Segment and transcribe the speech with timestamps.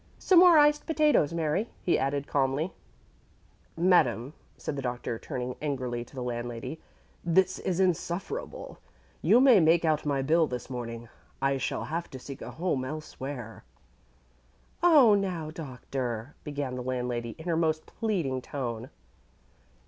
[0.17, 2.73] Some more iced potatoes, Mary," he added, calmly.
[3.77, 6.81] [Illustration: "'READING WEBSTER'S DICTIONARY'"] "Madame," said the Doctor, turning angrily to the landlady,
[7.23, 8.79] "this is insufferable.
[9.21, 11.07] You may make out my bill this morning.
[11.39, 13.63] I shall have to seek a home elsewhere."
[14.81, 18.89] "Oh, now, Doctor!" began the landlady, in her most pleading tone.